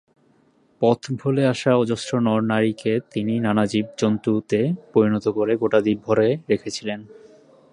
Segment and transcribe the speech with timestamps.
[0.81, 4.61] পথ ভুলে আসা অজস্র নর নারী কে তিনি নানা জীব জন্তু তে
[4.93, 6.99] পরিণত করে গোটা দ্বীপ ভরা রেখেছিলেন।